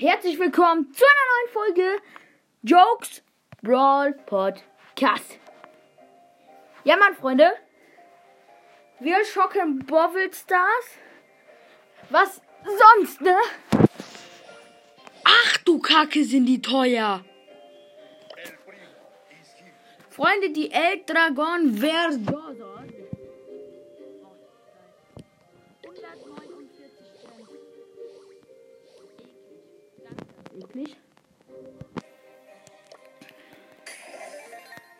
[0.00, 2.02] herzlich willkommen zu einer neuen Folge
[2.62, 3.22] Jokes
[3.62, 5.38] Brawl Podcast.
[6.84, 7.52] Ja, Mann, Freunde,
[8.98, 10.98] wir schocken Bobble Stars.
[12.10, 13.36] Was sonst, ne?
[15.24, 17.24] Ach du Kacke, sind die teuer.
[20.10, 22.83] Freunde, die El Dragon Verdosa.
[30.58, 30.96] Eklig.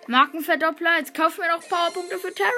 [0.06, 0.98] Markenverdoppler.
[0.98, 2.50] Jetzt kaufen wir noch Powerpunkte für Terra.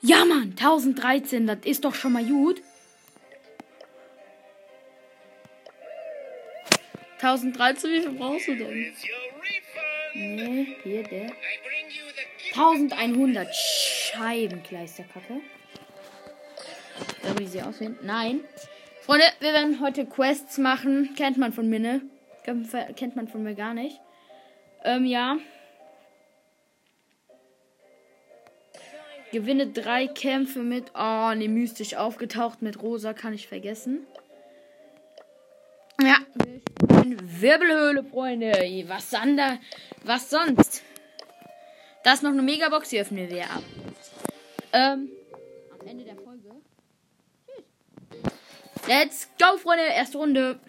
[0.00, 0.50] Ja, Mann.
[0.50, 1.46] 1013.
[1.46, 2.62] Das ist doch schon mal gut.
[7.24, 8.94] 1013, wie viel brauchst du denn?
[10.14, 11.32] Nee, hier, der.
[12.50, 15.40] 1100 Scheibenkleisterkacke.
[17.22, 17.98] So wie sie aussehen.
[18.02, 18.40] Nein.
[19.04, 21.14] Freunde, wir werden heute Quests machen.
[21.14, 22.00] Kennt man von mir, ne?
[22.42, 24.00] Kennt man von mir gar nicht.
[24.82, 25.36] Ähm, ja.
[29.30, 30.92] Gewinne drei Kämpfe mit.
[30.94, 34.06] Oh, ne, mystisch aufgetaucht mit Rosa kann ich vergessen.
[36.00, 36.16] Ja.
[37.04, 38.52] Wirbelhöhle, Freunde.
[38.88, 39.58] Was, sander,
[40.04, 40.82] was sonst?
[42.04, 43.62] Da ist noch eine Megabox, die öffnen wir ab.
[44.72, 45.10] Ähm,
[45.78, 46.48] am Ende der Folge.
[47.46, 48.32] Tschüss.
[48.86, 49.84] Let's go, Freunde.
[49.96, 50.60] Erste Runde.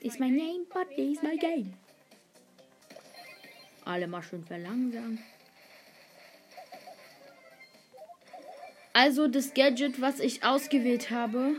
[0.00, 1.74] Is my name, but is my game.
[3.84, 5.18] Alle mal schön verlangsamen.
[8.94, 11.56] Also das Gadget, was ich ausgewählt habe,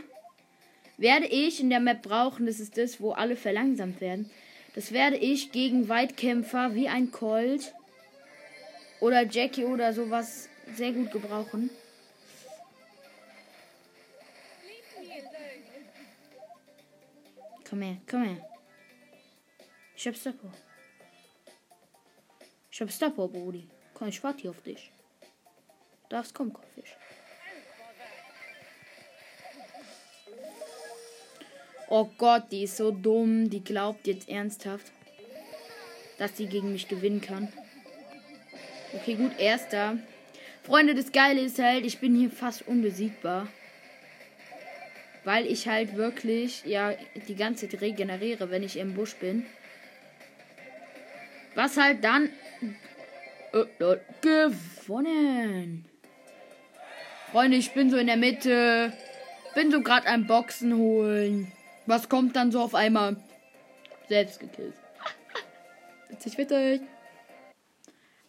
[0.98, 2.46] werde ich in der Map brauchen.
[2.46, 4.30] Das ist das, wo alle verlangsamt werden.
[4.74, 7.72] Das werde ich gegen Weitkämpfer wie ein Colt
[9.00, 11.70] oder Jackie oder sowas sehr gut gebrauchen.
[17.72, 18.36] Komm her, komm her.
[19.96, 20.52] Ich hab Stopper.
[22.70, 23.66] Ich hab Stopper, Brudi.
[23.94, 24.92] Komm, ich warte hier auf dich.
[26.02, 26.94] Du darfst kommen, Kopffisch.
[31.88, 33.48] Oh Gott, die ist so dumm.
[33.48, 34.92] Die glaubt jetzt ernsthaft,
[36.18, 37.50] dass sie gegen mich gewinnen kann.
[38.92, 39.96] Okay, gut, erster.
[40.62, 43.48] Freunde, das Geile ist halt, ich bin hier fast unbesiegbar.
[45.24, 46.94] Weil ich halt wirklich, ja,
[47.28, 49.46] die ganze Zeit regeneriere, wenn ich im Busch bin.
[51.54, 52.30] Was halt dann
[53.52, 55.84] äh, äh, gewonnen.
[57.30, 58.92] Freunde, ich bin so in der Mitte.
[59.54, 61.52] Bin so gerade ein Boxen holen.
[61.86, 63.16] Was kommt dann so auf einmal?
[64.08, 64.74] Selbst gekillt.
[66.08, 66.82] witzig, witzig.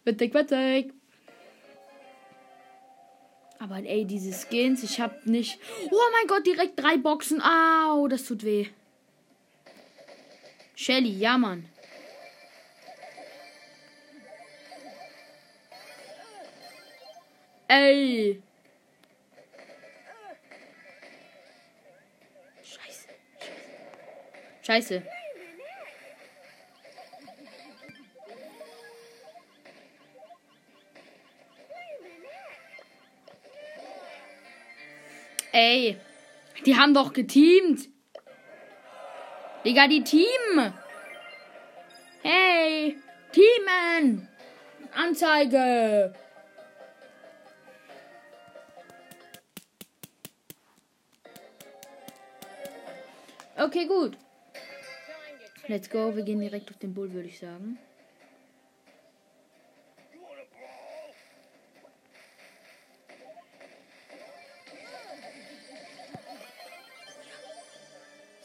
[0.04, 0.92] Witzig, witzig.
[3.64, 5.58] Aber ey, diese Skins, ich hab nicht.
[5.90, 7.40] Oh mein Gott, direkt drei Boxen.
[7.40, 8.66] Au, das tut weh.
[10.74, 11.66] Shelly, ja, Mann.
[17.68, 18.42] Ey.
[22.62, 23.08] Scheiße.
[24.60, 25.02] Scheiße.
[35.54, 35.96] Ey.
[36.66, 37.88] Die haben doch geteamt.
[39.64, 40.72] Digga, die Team.
[42.22, 42.96] Hey.
[43.30, 44.28] Teamen.
[44.92, 46.12] Anzeige.
[53.56, 54.18] Okay, gut.
[55.68, 56.16] Let's go.
[56.16, 57.78] Wir gehen direkt auf den Bull, würde ich sagen.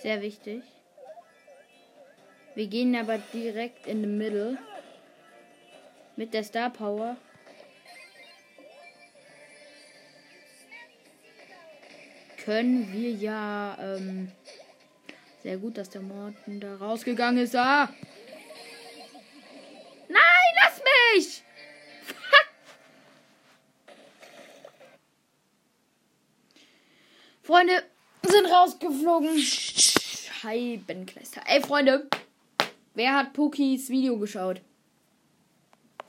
[0.09, 0.63] Sehr wichtig.
[2.55, 4.57] Wir gehen aber direkt in the middle.
[6.15, 7.15] Mit der Star Power.
[12.43, 13.77] Können wir ja.
[13.79, 14.31] Ähm,
[15.43, 17.55] sehr gut, dass der Morten da rausgegangen ist.
[17.55, 17.93] Ah!
[20.07, 20.81] Nein, lass
[21.13, 21.43] mich!
[27.43, 27.83] Freunde
[28.29, 29.37] sind rausgeflogen.
[30.39, 31.41] Scheibenkleister.
[31.47, 32.07] Ey, Freunde.
[32.93, 34.61] Wer hat Pokis Video geschaut?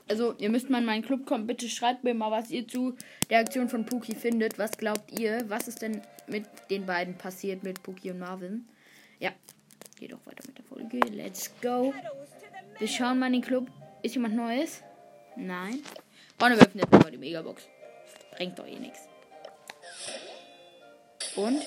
[0.07, 1.47] Also, ihr müsst mal in meinen Club kommen.
[1.47, 2.95] Bitte schreibt mir mal, was ihr zu
[3.29, 4.57] der Aktion von Puki findet.
[4.57, 5.43] Was glaubt ihr?
[5.49, 8.67] Was ist denn mit den beiden passiert, mit Puki und Marvin?
[9.19, 9.31] Ja,
[9.99, 10.99] geht auch weiter mit der Folge.
[11.09, 11.93] Let's go.
[12.77, 13.69] Wir schauen mal in den Club.
[14.01, 14.81] Ist jemand Neues?
[15.35, 15.81] Nein.
[16.39, 17.67] Freunde, wir öffnen jetzt mal die Megabox.
[18.35, 18.99] Bringt doch eh nichts.
[21.35, 21.61] Und?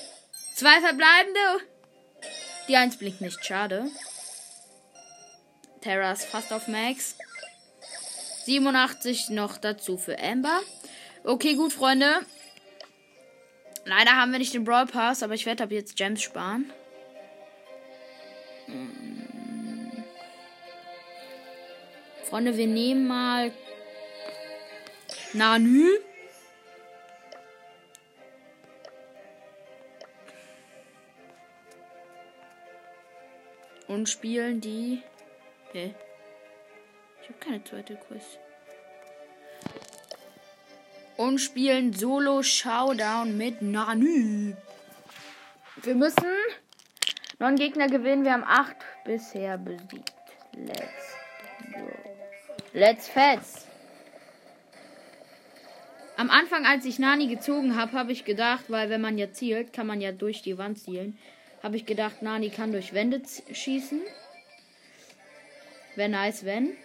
[0.55, 1.74] Zwei verbleibende.
[2.67, 3.89] Die eins blinkt nicht, schade.
[5.81, 7.15] Terra ist fast auf Max.
[8.45, 10.61] 87 noch dazu für Amber.
[11.23, 12.25] Okay, gut, Freunde.
[13.85, 16.71] Leider haben wir nicht den Brawl Pass, aber ich werde ab jetzt Gems sparen.
[18.65, 20.03] Hm.
[22.23, 23.51] Freunde, wir nehmen mal
[25.33, 25.87] Nanu.
[33.95, 35.01] Und spielen die.
[35.69, 35.95] Okay.
[37.21, 38.39] Ich habe keine zweite Quest.
[41.15, 44.53] Und spielen Solo Showdown mit Nanu.
[45.81, 46.27] Wir müssen
[47.39, 48.25] neun Gegner gewinnen.
[48.25, 48.75] Wir haben acht
[49.05, 50.11] bisher besiegt.
[50.51, 51.15] Let's
[51.71, 51.87] go.
[52.73, 53.65] Let's fetz.
[56.17, 59.71] Am Anfang, als ich Nani gezogen habe, habe ich gedacht, weil wenn man ja zielt,
[59.71, 61.17] kann man ja durch die Wand zielen.
[61.65, 63.99] Habe ich gedacht, Nani kann durch Wände schießen.
[65.95, 66.77] Wäre nice, wenn.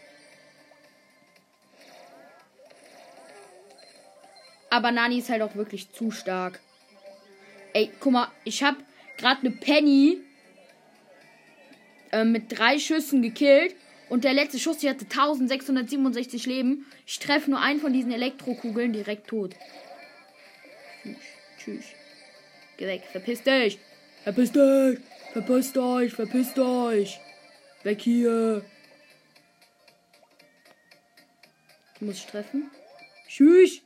[4.71, 6.61] Aber Nani ist halt auch wirklich zu stark.
[7.75, 8.79] Ey, guck mal, ich habe
[9.19, 10.23] gerade eine Penny
[12.11, 13.77] äh, mit drei Schüssen gekillt.
[14.09, 16.87] Und der letzte Schuss, die hatte 1667 Leben.
[17.07, 19.55] Ich treffe nur einen von diesen Elektrokugeln direkt tot.
[21.03, 21.17] Tschüss.
[21.59, 21.85] Tschüss.
[22.79, 23.03] Geh weg.
[23.13, 23.79] Verpiss dich.
[24.25, 24.99] Verpiss dich.
[25.33, 26.13] Verpisst euch.
[26.13, 27.21] Verpisst euch.
[27.83, 28.65] Weg hier.
[32.01, 32.71] Muss ich treffen?
[33.29, 33.83] Tschüss.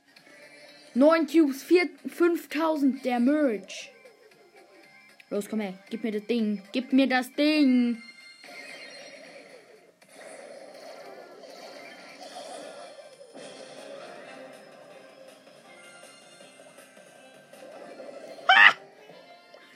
[0.94, 3.90] 9 Cubes, 4, 5000 der Merch.
[5.30, 5.74] Los, komm her.
[5.90, 6.62] Gib mir das Ding.
[6.72, 8.00] Gib mir das Ding.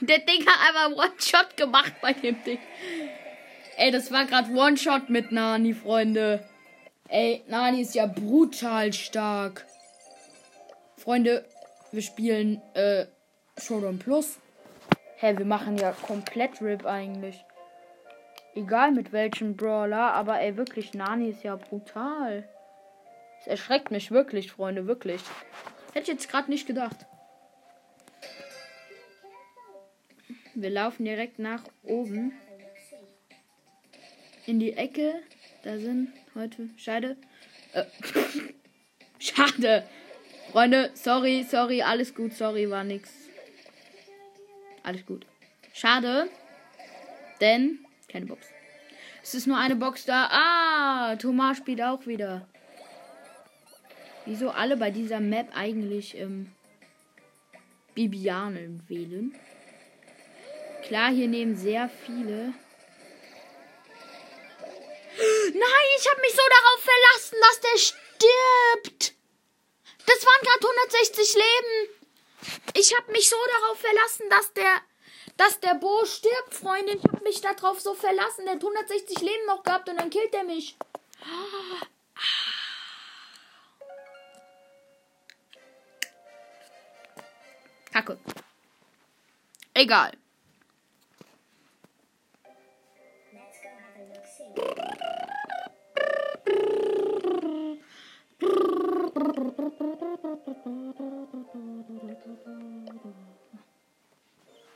[0.09, 2.59] Der Ding hat einfach One-Shot gemacht bei dem Ding.
[3.77, 6.43] Ey, das war gerade One-Shot mit Nani, Freunde.
[7.09, 9.67] Ey, Nani ist ja brutal stark.
[10.97, 11.45] Freunde,
[11.93, 13.07] wir spielen äh,
[13.59, 14.39] Showdown Plus.
[15.17, 17.45] Hä, wir machen ja komplett RIP eigentlich.
[18.55, 22.49] Egal mit welchem Brawler, aber ey, wirklich, Nani ist ja brutal.
[23.41, 25.21] Es erschreckt mich wirklich, Freunde, wirklich.
[25.93, 26.97] Hätte ich jetzt gerade nicht gedacht.
[30.61, 32.33] Wir laufen direkt nach oben.
[34.45, 35.15] In die Ecke.
[35.63, 36.69] Da sind heute.
[36.77, 37.17] Schade.
[37.75, 37.85] Äh,
[39.21, 39.85] Schade.
[40.51, 43.09] Freunde, sorry, sorry, alles gut, sorry, war nix.
[44.83, 45.27] Alles gut.
[45.73, 46.29] Schade.
[47.41, 47.79] Denn
[48.09, 48.49] keine Box.
[49.23, 50.29] Es ist nur eine Box da.
[50.33, 52.49] Ah, Thomas spielt auch wieder.
[54.27, 56.51] Wieso alle bei dieser Map eigentlich ähm,
[57.95, 59.37] Bibianen wählen?
[60.89, 62.55] Klar, hier nehmen sehr viele.
[65.53, 69.15] Nein, ich habe mich so darauf verlassen, dass der stirbt.
[70.07, 71.91] Das waren gerade 160 Leben.
[72.73, 74.81] Ich habe mich so darauf verlassen, dass der,
[75.37, 76.97] dass der Bo stirbt, Freundin.
[76.97, 78.47] Ich habe mich darauf so verlassen.
[78.47, 80.75] Der hat 160 Leben noch gehabt und dann killt er mich.
[87.93, 88.19] Kacke.
[89.75, 90.17] Egal.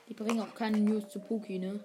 [0.09, 1.81] Die bringen auch keine News zu Poki, ne?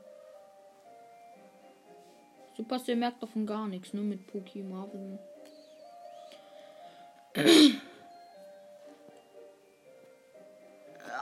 [2.56, 5.20] Supercell merkt davon gar nichts, nur mit Poki Marvel.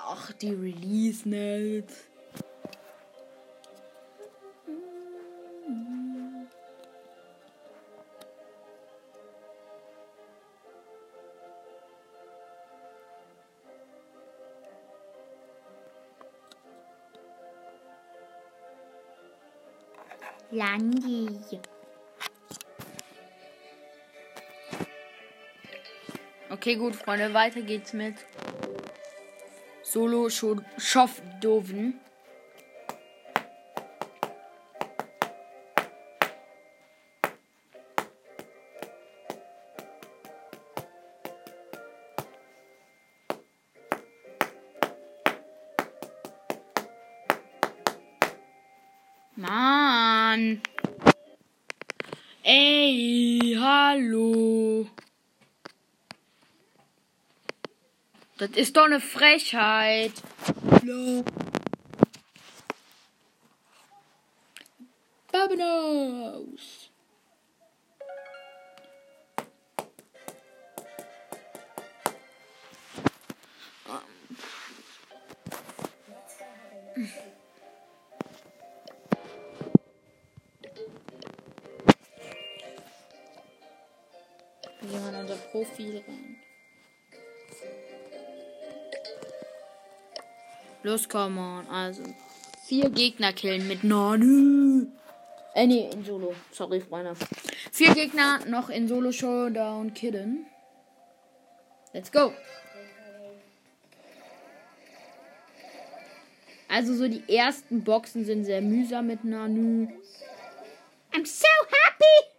[0.08, 2.06] Ach, die Release Notes.
[20.76, 21.60] Langi.
[26.50, 28.16] Okay, gut, Freunde, weiter geht's mit
[29.84, 32.00] Solo Schoffdoven.
[53.96, 54.90] Hallo.
[58.38, 60.12] Das ist doch eine Frechheit.
[60.70, 61.24] Hallo.
[65.32, 66.92] Babenaus.
[76.98, 77.45] Um.
[85.56, 86.36] Profil rein.
[90.84, 91.66] Los, come on.
[91.68, 92.04] Also,
[92.68, 94.88] vier Gegner killen mit Nanu.
[95.54, 96.36] Äh, nee, in Solo.
[96.52, 97.14] Sorry, Freunde.
[97.72, 100.46] Vier Gegner noch in Solo Showdown killen.
[101.94, 102.34] Let's go.
[106.68, 109.88] Also so die ersten Boxen sind sehr mühsam mit Nanu.
[111.14, 112.35] I'm so happy.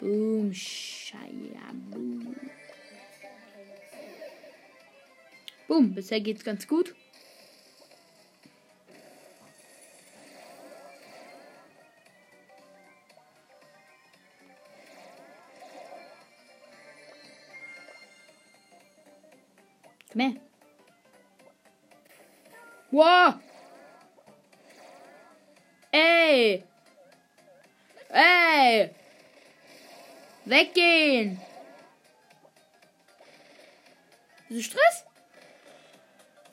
[0.00, 2.34] Boom, Shaya, boom.
[5.68, 6.94] Boom, bisher geht's ganz gut.
[20.12, 20.40] Komm her.
[22.90, 23.40] Wow.
[25.92, 26.64] Ey.
[28.10, 28.90] Ey.
[30.50, 31.40] Weggehen.
[34.48, 35.04] Ist Stress?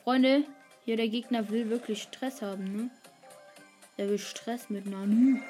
[0.04, 0.44] Freunde,
[0.84, 2.90] hier der Gegner will wirklich Stress haben, ne?
[3.96, 5.40] Der will Stress mit Nanu.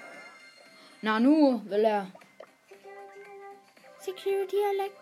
[1.02, 2.10] Nanu will er.
[4.00, 4.96] Security Elect.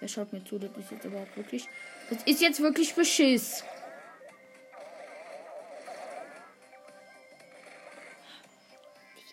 [0.00, 1.68] Er schaut mir zu, das ist jetzt überhaupt wirklich.
[2.10, 3.62] Das ist jetzt wirklich Beschiss.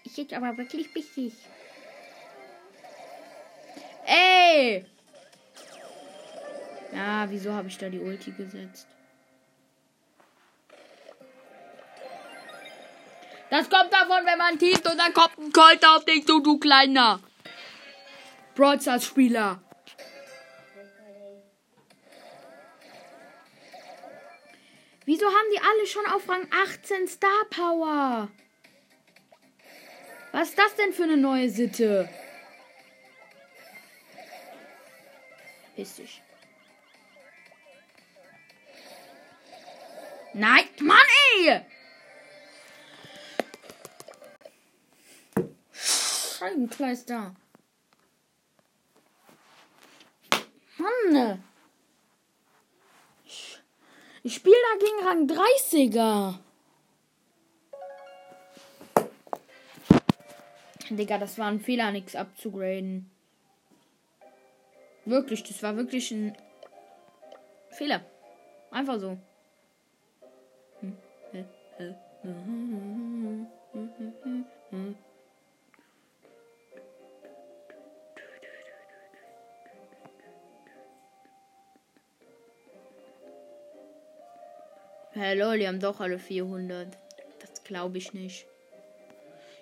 [0.06, 1.34] Ist jetzt aber wirklich Beschiss.
[6.94, 8.88] Ja, wieso habe ich da die Ulti gesetzt?
[13.50, 16.58] Das kommt davon, wenn man tieft und dann kommt ein Colt auf dich zu, du
[16.58, 17.20] kleiner.
[18.56, 19.62] Broadstars Spieler.
[25.06, 28.30] Wieso haben die alle schon auf Rang 18 Star Power?
[30.32, 32.10] Was ist das denn für eine neue Sitte?
[35.76, 36.22] Piss dich.
[40.34, 40.98] Nein, Mann,
[41.38, 41.62] ey!
[45.72, 47.36] Scheibenkleister.
[50.78, 51.44] Mann!
[53.26, 53.60] Ich,
[54.24, 56.40] ich spiele da gegen Rang 30er.
[60.90, 63.13] Digga, das war ein Fehler, nichts abzugraden.
[65.06, 66.36] Wirklich, das war wirklich ein
[67.70, 68.02] Fehler.
[68.72, 69.18] Einfach so.
[85.16, 86.88] Hallo, die haben doch alle 400.
[87.40, 88.48] Das glaube ich nicht.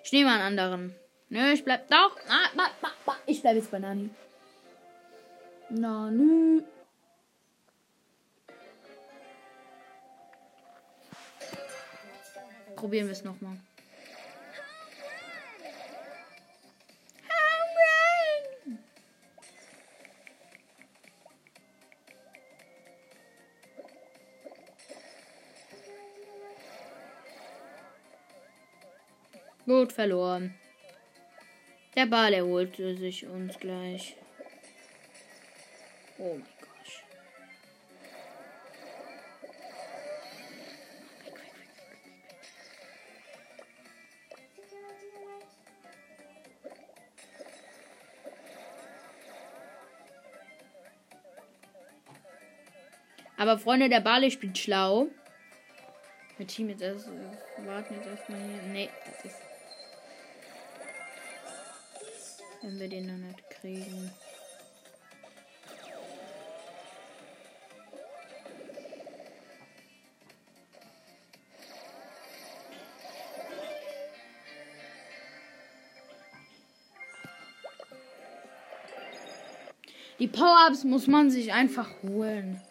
[0.04, 0.94] Ich nehme einen anderen.
[1.28, 2.16] Nö, ich bleib doch.
[2.28, 2.68] Ah,
[3.26, 4.10] ich bleibe jetzt bei Nani.
[5.72, 6.62] Nani.
[12.76, 13.56] Probieren wir es nochmal.
[29.64, 30.54] Gut verloren.
[31.94, 34.16] Der Ball erholte sich uns gleich.
[36.24, 36.68] Oh mein Gott.
[53.36, 55.08] Aber Freunde, der Bale spielt schlau.
[56.38, 58.62] Mit Team jetzt erst, äh, warten jetzt erstmal hier.
[58.72, 59.40] Nee, das ist.
[62.62, 64.12] Wenn wir den noch nicht kriegen.
[80.22, 82.62] Die Power-Ups muss man sich einfach holen.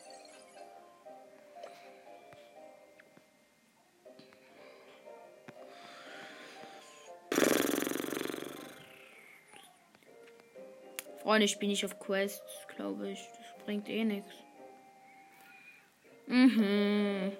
[11.21, 12.41] Freunde, ich bin nicht auf Quests,
[12.73, 13.19] glaube ich.
[13.19, 14.31] Das bringt eh nichts.
[16.27, 17.33] Mhm.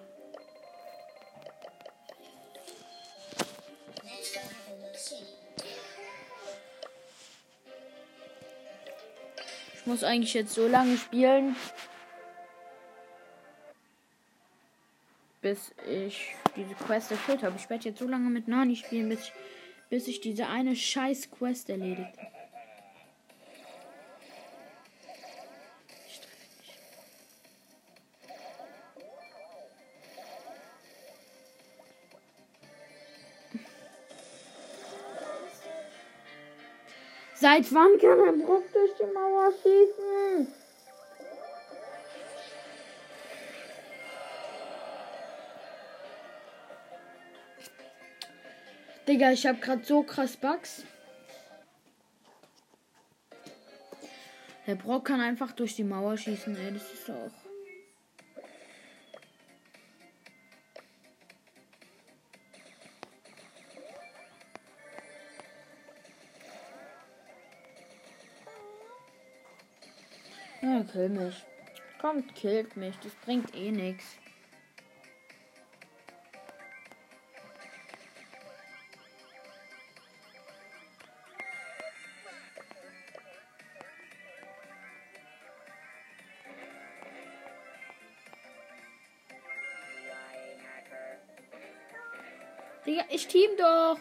[9.91, 11.53] Muss eigentlich jetzt so lange spielen,
[15.41, 17.57] bis ich diese Quest erfüllt habe.
[17.57, 19.33] Ich werde jetzt so lange mit Nani spielen, bis ich,
[19.89, 22.40] bis ich diese eine scheiß Quest erledigt habe.
[37.51, 40.47] Seit wann kann er Brock durch die Mauer schießen?
[49.05, 50.85] Digga, ich hab grad so krass Bugs.
[54.65, 56.71] Der Brock kann einfach durch die Mauer schießen, ey.
[56.71, 57.50] Das ist auch.
[70.91, 71.45] Kill mich.
[71.99, 72.95] Kommt, killt mich.
[73.03, 74.17] Das bringt eh nichts.
[92.85, 93.97] Digga, ich team doch.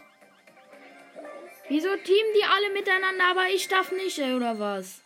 [1.68, 5.02] Wieso teamen die alle miteinander, aber ich darf nicht, oder was?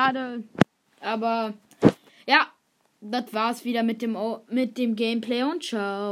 [0.00, 0.44] Schade.
[1.00, 1.52] Aber
[2.26, 2.46] ja,
[3.00, 4.16] das war's wieder mit dem,
[4.48, 6.08] mit dem Gameplay und ciao.